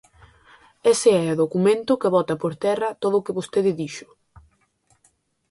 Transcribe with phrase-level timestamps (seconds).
[0.91, 4.07] Ese é o documento que bota por terra todo o que vostede dixo.